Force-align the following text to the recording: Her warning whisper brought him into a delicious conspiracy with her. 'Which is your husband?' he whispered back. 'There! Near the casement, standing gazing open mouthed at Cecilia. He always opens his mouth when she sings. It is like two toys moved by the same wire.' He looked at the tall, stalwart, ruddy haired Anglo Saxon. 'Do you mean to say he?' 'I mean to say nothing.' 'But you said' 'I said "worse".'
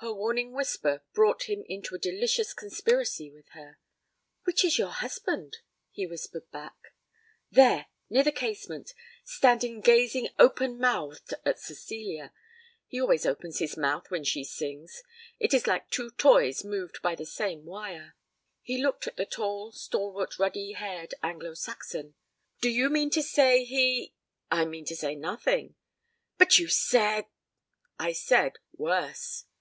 Her 0.00 0.12
warning 0.12 0.52
whisper 0.52 1.02
brought 1.14 1.44
him 1.44 1.64
into 1.66 1.94
a 1.94 1.98
delicious 1.98 2.52
conspiracy 2.52 3.30
with 3.30 3.48
her. 3.52 3.78
'Which 4.42 4.62
is 4.62 4.76
your 4.76 4.90
husband?' 4.90 5.60
he 5.92 6.06
whispered 6.06 6.50
back. 6.50 6.92
'There! 7.50 7.86
Near 8.10 8.22
the 8.22 8.30
casement, 8.30 8.92
standing 9.24 9.80
gazing 9.80 10.28
open 10.38 10.76
mouthed 10.76 11.32
at 11.46 11.58
Cecilia. 11.58 12.34
He 12.86 13.00
always 13.00 13.24
opens 13.24 13.60
his 13.60 13.78
mouth 13.78 14.10
when 14.10 14.24
she 14.24 14.44
sings. 14.44 15.02
It 15.38 15.54
is 15.54 15.66
like 15.66 15.88
two 15.88 16.10
toys 16.10 16.64
moved 16.64 17.00
by 17.00 17.14
the 17.14 17.24
same 17.24 17.64
wire.' 17.64 18.14
He 18.60 18.82
looked 18.84 19.06
at 19.06 19.16
the 19.16 19.24
tall, 19.24 19.72
stalwart, 19.72 20.38
ruddy 20.38 20.72
haired 20.72 21.14
Anglo 21.22 21.54
Saxon. 21.54 22.14
'Do 22.60 22.68
you 22.68 22.90
mean 22.90 23.08
to 23.08 23.22
say 23.22 23.64
he?' 23.64 24.14
'I 24.50 24.66
mean 24.66 24.84
to 24.84 24.96
say 24.96 25.14
nothing.' 25.14 25.76
'But 26.36 26.58
you 26.58 26.68
said' 26.68 27.24
'I 27.98 28.12
said 28.12 28.52
"worse".' 28.76 29.46